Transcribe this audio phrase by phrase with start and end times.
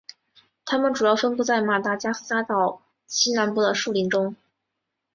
[0.65, 4.35] 它们主要分布在马达加斯加岛西南部的树林中。